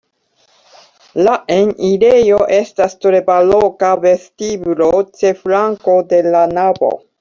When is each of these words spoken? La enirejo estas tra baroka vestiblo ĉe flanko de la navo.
La 1.27 1.35
enirejo 1.57 2.41
estas 2.61 2.97
tra 3.05 3.21
baroka 3.31 3.93
vestiblo 4.09 4.93
ĉe 5.23 5.39
flanko 5.45 6.03
de 6.13 6.29
la 6.35 6.49
navo. 6.61 6.97